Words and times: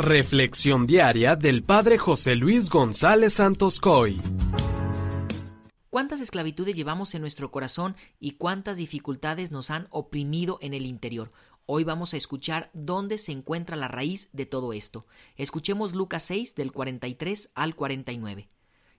Reflexión 0.00 0.86
diaria 0.86 1.36
del 1.36 1.62
Padre 1.62 1.98
José 1.98 2.34
Luis 2.34 2.70
González 2.70 3.34
Santos 3.34 3.80
Coy. 3.80 4.18
¿Cuántas 5.90 6.22
esclavitudes 6.22 6.74
llevamos 6.74 7.14
en 7.14 7.20
nuestro 7.20 7.50
corazón 7.50 7.94
y 8.18 8.32
cuántas 8.32 8.78
dificultades 8.78 9.50
nos 9.50 9.70
han 9.70 9.88
oprimido 9.90 10.58
en 10.62 10.72
el 10.72 10.86
interior? 10.86 11.30
Hoy 11.66 11.84
vamos 11.84 12.14
a 12.14 12.16
escuchar 12.16 12.70
dónde 12.72 13.18
se 13.18 13.32
encuentra 13.32 13.76
la 13.76 13.88
raíz 13.88 14.30
de 14.32 14.46
todo 14.46 14.72
esto. 14.72 15.04
Escuchemos 15.36 15.92
Lucas 15.92 16.22
6 16.22 16.54
del 16.54 16.72
43 16.72 17.52
al 17.54 17.74
49. 17.74 18.48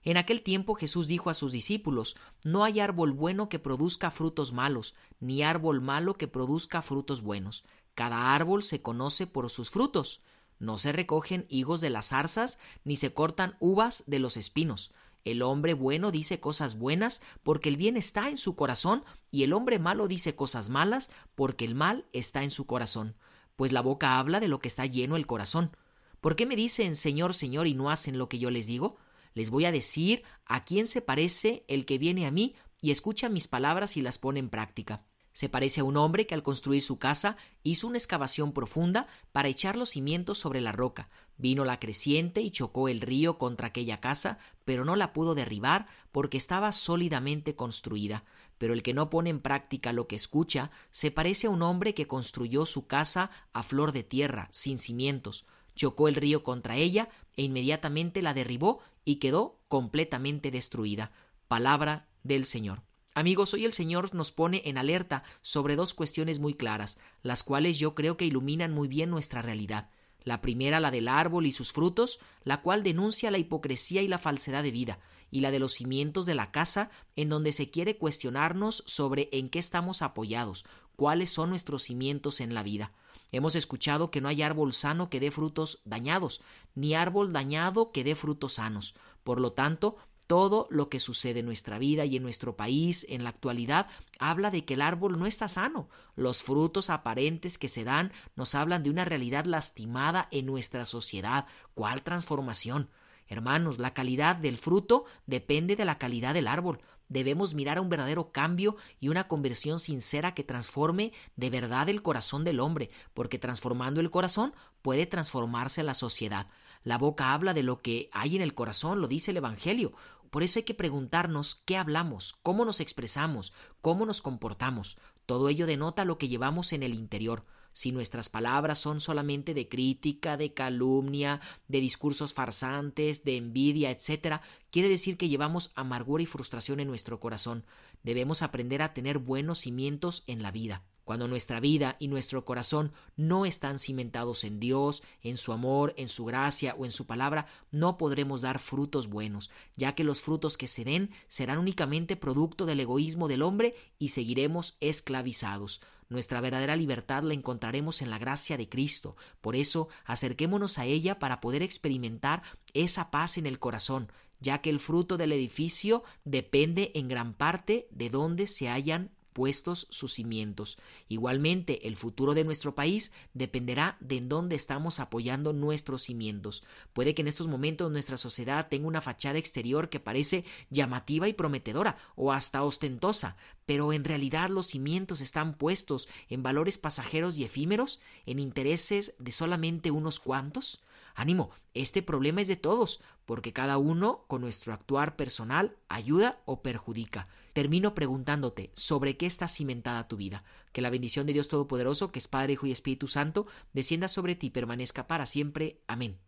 En 0.04 0.16
aquel 0.16 0.42
tiempo 0.42 0.76
Jesús 0.76 1.08
dijo 1.08 1.30
a 1.30 1.34
sus 1.34 1.50
discípulos, 1.50 2.16
No 2.44 2.62
hay 2.62 2.78
árbol 2.78 3.10
bueno 3.10 3.48
que 3.48 3.58
produzca 3.58 4.12
frutos 4.12 4.52
malos, 4.52 4.94
ni 5.18 5.42
árbol 5.42 5.80
malo 5.80 6.14
que 6.14 6.28
produzca 6.28 6.80
frutos 6.80 7.22
buenos. 7.22 7.64
Cada 7.96 8.36
árbol 8.36 8.62
se 8.62 8.82
conoce 8.82 9.26
por 9.26 9.50
sus 9.50 9.68
frutos. 9.68 10.22
No 10.62 10.78
se 10.78 10.92
recogen 10.92 11.44
higos 11.48 11.80
de 11.80 11.90
las 11.90 12.10
zarzas, 12.10 12.60
ni 12.84 12.94
se 12.94 13.12
cortan 13.12 13.56
uvas 13.58 14.04
de 14.06 14.20
los 14.20 14.36
espinos. 14.36 14.92
El 15.24 15.42
hombre 15.42 15.74
bueno 15.74 16.12
dice 16.12 16.38
cosas 16.38 16.78
buenas 16.78 17.20
porque 17.42 17.68
el 17.68 17.76
bien 17.76 17.96
está 17.96 18.28
en 18.28 18.38
su 18.38 18.54
corazón, 18.54 19.04
y 19.32 19.42
el 19.42 19.54
hombre 19.54 19.80
malo 19.80 20.06
dice 20.06 20.36
cosas 20.36 20.68
malas 20.68 21.10
porque 21.34 21.64
el 21.64 21.74
mal 21.74 22.06
está 22.12 22.44
en 22.44 22.52
su 22.52 22.64
corazón. 22.64 23.16
Pues 23.56 23.72
la 23.72 23.80
boca 23.80 24.20
habla 24.20 24.38
de 24.38 24.46
lo 24.46 24.60
que 24.60 24.68
está 24.68 24.86
lleno 24.86 25.16
el 25.16 25.26
corazón. 25.26 25.76
¿Por 26.20 26.36
qué 26.36 26.46
me 26.46 26.54
dicen 26.54 26.94
Señor, 26.94 27.34
Señor 27.34 27.66
y 27.66 27.74
no 27.74 27.90
hacen 27.90 28.16
lo 28.16 28.28
que 28.28 28.38
yo 28.38 28.52
les 28.52 28.68
digo? 28.68 28.98
Les 29.34 29.50
voy 29.50 29.64
a 29.64 29.72
decir 29.72 30.22
a 30.46 30.64
quién 30.64 30.86
se 30.86 31.02
parece 31.02 31.64
el 31.66 31.86
que 31.86 31.98
viene 31.98 32.24
a 32.24 32.30
mí 32.30 32.54
y 32.80 32.92
escucha 32.92 33.28
mis 33.28 33.48
palabras 33.48 33.96
y 33.96 34.00
las 34.00 34.18
pone 34.18 34.38
en 34.38 34.48
práctica. 34.48 35.04
Se 35.32 35.48
parece 35.48 35.80
a 35.80 35.84
un 35.84 35.96
hombre 35.96 36.26
que 36.26 36.34
al 36.34 36.42
construir 36.42 36.82
su 36.82 36.98
casa 36.98 37.36
hizo 37.62 37.86
una 37.86 37.96
excavación 37.96 38.52
profunda 38.52 39.06
para 39.32 39.48
echar 39.48 39.76
los 39.76 39.90
cimientos 39.90 40.38
sobre 40.38 40.60
la 40.60 40.72
roca. 40.72 41.08
Vino 41.38 41.64
la 41.64 41.80
creciente 41.80 42.42
y 42.42 42.50
chocó 42.50 42.88
el 42.88 43.00
río 43.00 43.38
contra 43.38 43.68
aquella 43.68 44.00
casa, 44.00 44.38
pero 44.64 44.84
no 44.84 44.94
la 44.94 45.12
pudo 45.12 45.34
derribar 45.34 45.86
porque 46.12 46.36
estaba 46.36 46.70
sólidamente 46.72 47.56
construida. 47.56 48.24
Pero 48.58 48.74
el 48.74 48.82
que 48.82 48.94
no 48.94 49.10
pone 49.10 49.30
en 49.30 49.40
práctica 49.40 49.92
lo 49.92 50.06
que 50.06 50.16
escucha 50.16 50.70
se 50.90 51.10
parece 51.10 51.46
a 51.46 51.50
un 51.50 51.62
hombre 51.62 51.94
que 51.94 52.06
construyó 52.06 52.66
su 52.66 52.86
casa 52.86 53.30
a 53.52 53.62
flor 53.62 53.92
de 53.92 54.04
tierra, 54.04 54.48
sin 54.52 54.78
cimientos. 54.78 55.46
Chocó 55.74 56.08
el 56.08 56.14
río 56.14 56.42
contra 56.44 56.76
ella 56.76 57.08
e 57.36 57.42
inmediatamente 57.42 58.20
la 58.20 58.34
derribó 58.34 58.80
y 59.04 59.16
quedó 59.16 59.58
completamente 59.68 60.50
destruida. 60.50 61.10
Palabra 61.48 62.06
del 62.22 62.44
Señor. 62.44 62.82
Amigos, 63.14 63.52
hoy 63.52 63.66
el 63.66 63.74
Señor 63.74 64.14
nos 64.14 64.32
pone 64.32 64.62
en 64.64 64.78
alerta 64.78 65.22
sobre 65.42 65.76
dos 65.76 65.92
cuestiones 65.92 66.38
muy 66.38 66.54
claras, 66.54 66.98
las 67.22 67.42
cuales 67.42 67.78
yo 67.78 67.94
creo 67.94 68.16
que 68.16 68.24
iluminan 68.24 68.72
muy 68.72 68.88
bien 68.88 69.10
nuestra 69.10 69.42
realidad. 69.42 69.90
La 70.24 70.40
primera, 70.40 70.80
la 70.80 70.90
del 70.90 71.08
árbol 71.08 71.44
y 71.44 71.52
sus 71.52 71.72
frutos, 71.72 72.20
la 72.42 72.62
cual 72.62 72.82
denuncia 72.82 73.30
la 73.30 73.36
hipocresía 73.36 74.00
y 74.00 74.08
la 74.08 74.18
falsedad 74.18 74.62
de 74.62 74.70
vida, 74.70 74.98
y 75.30 75.40
la 75.40 75.50
de 75.50 75.58
los 75.58 75.74
cimientos 75.74 76.24
de 76.24 76.34
la 76.34 76.52
casa, 76.52 76.90
en 77.14 77.28
donde 77.28 77.52
se 77.52 77.70
quiere 77.70 77.98
cuestionarnos 77.98 78.82
sobre 78.86 79.28
en 79.32 79.50
qué 79.50 79.58
estamos 79.58 80.00
apoyados, 80.00 80.64
cuáles 80.96 81.28
son 81.28 81.50
nuestros 81.50 81.82
cimientos 81.82 82.40
en 82.40 82.54
la 82.54 82.62
vida. 82.62 82.92
Hemos 83.30 83.56
escuchado 83.56 84.10
que 84.10 84.22
no 84.22 84.28
hay 84.28 84.40
árbol 84.40 84.72
sano 84.72 85.10
que 85.10 85.20
dé 85.20 85.30
frutos 85.30 85.80
dañados, 85.84 86.40
ni 86.74 86.94
árbol 86.94 87.32
dañado 87.34 87.92
que 87.92 88.04
dé 88.04 88.14
frutos 88.14 88.54
sanos. 88.54 88.94
Por 89.22 89.40
lo 89.40 89.52
tanto, 89.52 89.96
todo 90.32 90.66
lo 90.70 90.88
que 90.88 90.98
sucede 90.98 91.40
en 91.40 91.44
nuestra 91.44 91.78
vida 91.78 92.06
y 92.06 92.16
en 92.16 92.22
nuestro 92.22 92.56
país 92.56 93.04
en 93.10 93.22
la 93.22 93.28
actualidad 93.28 93.88
habla 94.18 94.50
de 94.50 94.64
que 94.64 94.72
el 94.72 94.80
árbol 94.80 95.18
no 95.18 95.26
está 95.26 95.46
sano. 95.46 95.90
Los 96.16 96.42
frutos 96.42 96.88
aparentes 96.88 97.58
que 97.58 97.68
se 97.68 97.84
dan 97.84 98.12
nos 98.34 98.54
hablan 98.54 98.82
de 98.82 98.88
una 98.88 99.04
realidad 99.04 99.44
lastimada 99.44 100.28
en 100.30 100.46
nuestra 100.46 100.86
sociedad. 100.86 101.44
¿Cuál 101.74 102.00
transformación? 102.00 102.88
Hermanos, 103.28 103.78
la 103.78 103.92
calidad 103.92 104.34
del 104.34 104.56
fruto 104.56 105.04
depende 105.26 105.76
de 105.76 105.84
la 105.84 105.98
calidad 105.98 106.32
del 106.32 106.48
árbol. 106.48 106.80
Debemos 107.10 107.52
mirar 107.52 107.76
a 107.76 107.82
un 107.82 107.90
verdadero 107.90 108.32
cambio 108.32 108.76
y 109.00 109.10
una 109.10 109.28
conversión 109.28 109.80
sincera 109.80 110.32
que 110.32 110.44
transforme 110.44 111.12
de 111.36 111.50
verdad 111.50 111.90
el 111.90 112.00
corazón 112.00 112.42
del 112.42 112.60
hombre, 112.60 112.88
porque 113.12 113.38
transformando 113.38 114.00
el 114.00 114.10
corazón 114.10 114.54
puede 114.80 115.04
transformarse 115.04 115.82
la 115.82 115.92
sociedad. 115.92 116.46
La 116.84 116.96
boca 116.96 117.34
habla 117.34 117.52
de 117.52 117.62
lo 117.62 117.82
que 117.82 118.08
hay 118.12 118.34
en 118.34 118.40
el 118.40 118.54
corazón, 118.54 119.02
lo 119.02 119.08
dice 119.08 119.30
el 119.30 119.36
Evangelio. 119.36 119.92
Por 120.32 120.42
eso 120.42 120.58
hay 120.58 120.62
que 120.62 120.72
preguntarnos 120.72 121.56
qué 121.66 121.76
hablamos, 121.76 122.38
cómo 122.42 122.64
nos 122.64 122.80
expresamos, 122.80 123.52
cómo 123.82 124.06
nos 124.06 124.22
comportamos. 124.22 124.96
Todo 125.26 125.50
ello 125.50 125.66
denota 125.66 126.06
lo 126.06 126.16
que 126.16 126.28
llevamos 126.28 126.72
en 126.72 126.82
el 126.82 126.94
interior. 126.94 127.44
Si 127.74 127.92
nuestras 127.92 128.30
palabras 128.30 128.78
son 128.78 129.02
solamente 129.02 129.52
de 129.52 129.68
crítica, 129.68 130.38
de 130.38 130.54
calumnia, 130.54 131.42
de 131.68 131.82
discursos 131.82 132.32
farsantes, 132.32 133.24
de 133.24 133.36
envidia, 133.36 133.90
etc., 133.90 134.40
quiere 134.70 134.88
decir 134.88 135.18
que 135.18 135.28
llevamos 135.28 135.70
amargura 135.74 136.22
y 136.22 136.26
frustración 136.26 136.80
en 136.80 136.88
nuestro 136.88 137.20
corazón. 137.20 137.66
Debemos 138.02 138.40
aprender 138.40 138.80
a 138.80 138.94
tener 138.94 139.18
buenos 139.18 139.58
cimientos 139.58 140.24
en 140.26 140.42
la 140.42 140.50
vida. 140.50 140.82
Cuando 141.12 141.28
nuestra 141.28 141.60
vida 141.60 141.96
y 141.98 142.08
nuestro 142.08 142.46
corazón 142.46 142.90
no 143.18 143.44
están 143.44 143.78
cimentados 143.78 144.44
en 144.44 144.58
Dios, 144.58 145.02
en 145.20 145.36
su 145.36 145.52
amor, 145.52 145.92
en 145.98 146.08
su 146.08 146.24
gracia 146.24 146.74
o 146.78 146.86
en 146.86 146.90
su 146.90 147.06
palabra, 147.06 147.44
no 147.70 147.98
podremos 147.98 148.40
dar 148.40 148.58
frutos 148.58 149.08
buenos, 149.08 149.50
ya 149.76 149.94
que 149.94 150.04
los 150.04 150.22
frutos 150.22 150.56
que 150.56 150.68
se 150.68 150.84
den 150.84 151.10
serán 151.28 151.58
únicamente 151.58 152.16
producto 152.16 152.64
del 152.64 152.80
egoísmo 152.80 153.28
del 153.28 153.42
hombre 153.42 153.74
y 153.98 154.08
seguiremos 154.08 154.78
esclavizados. 154.80 155.82
Nuestra 156.08 156.40
verdadera 156.40 156.76
libertad 156.76 157.24
la 157.24 157.34
encontraremos 157.34 158.00
en 158.00 158.08
la 158.08 158.18
gracia 158.18 158.56
de 158.56 158.70
Cristo. 158.70 159.14
Por 159.42 159.54
eso, 159.54 159.88
acerquémonos 160.06 160.78
a 160.78 160.86
ella 160.86 161.18
para 161.18 161.42
poder 161.42 161.62
experimentar 161.62 162.42
esa 162.72 163.10
paz 163.10 163.36
en 163.36 163.44
el 163.44 163.58
corazón, 163.58 164.10
ya 164.40 164.62
que 164.62 164.70
el 164.70 164.80
fruto 164.80 165.18
del 165.18 165.32
edificio 165.32 166.04
depende 166.24 166.90
en 166.94 167.08
gran 167.08 167.34
parte 167.34 167.86
de 167.90 168.08
dónde 168.08 168.46
se 168.46 168.70
hayan 168.70 169.10
puestos 169.32 169.86
sus 169.90 170.12
cimientos. 170.14 170.78
Igualmente, 171.08 171.86
el 171.88 171.96
futuro 171.96 172.34
de 172.34 172.44
nuestro 172.44 172.74
país 172.74 173.12
dependerá 173.34 173.96
de 174.00 174.18
en 174.18 174.28
dónde 174.28 174.56
estamos 174.56 175.00
apoyando 175.00 175.52
nuestros 175.52 176.02
cimientos. 176.02 176.64
Puede 176.92 177.14
que 177.14 177.22
en 177.22 177.28
estos 177.28 177.48
momentos 177.48 177.90
nuestra 177.90 178.16
sociedad 178.16 178.68
tenga 178.68 178.88
una 178.88 179.00
fachada 179.00 179.38
exterior 179.38 179.88
que 179.88 180.00
parece 180.00 180.44
llamativa 180.70 181.28
y 181.28 181.32
prometedora 181.32 181.96
o 182.16 182.32
hasta 182.32 182.62
ostentosa, 182.62 183.36
pero 183.66 183.92
en 183.92 184.04
realidad 184.04 184.50
los 184.50 184.66
cimientos 184.66 185.20
están 185.20 185.54
puestos 185.54 186.08
en 186.28 186.42
valores 186.42 186.78
pasajeros 186.78 187.38
y 187.38 187.44
efímeros, 187.44 188.00
en 188.26 188.38
intereses 188.38 189.14
de 189.18 189.32
solamente 189.32 189.90
unos 189.90 190.20
cuantos. 190.20 190.82
Ánimo, 191.14 191.50
este 191.74 192.02
problema 192.02 192.40
es 192.40 192.48
de 192.48 192.56
todos, 192.56 193.00
porque 193.24 193.52
cada 193.52 193.78
uno 193.78 194.24
con 194.28 194.40
nuestro 194.40 194.72
actuar 194.72 195.16
personal 195.16 195.76
ayuda 195.88 196.40
o 196.44 196.62
perjudica. 196.62 197.28
Termino 197.52 197.94
preguntándote 197.94 198.70
sobre 198.74 199.16
qué 199.16 199.26
está 199.26 199.48
cimentada 199.48 200.08
tu 200.08 200.16
vida. 200.16 200.44
Que 200.72 200.82
la 200.82 200.90
bendición 200.90 201.26
de 201.26 201.32
Dios 201.32 201.48
Todopoderoso, 201.48 202.12
que 202.12 202.18
es 202.18 202.28
Padre, 202.28 202.54
Hijo 202.54 202.66
y 202.66 202.72
Espíritu 202.72 203.08
Santo, 203.08 203.46
descienda 203.72 204.08
sobre 204.08 204.34
ti 204.34 204.48
y 204.48 204.50
permanezca 204.50 205.06
para 205.06 205.26
siempre. 205.26 205.80
Amén. 205.86 206.18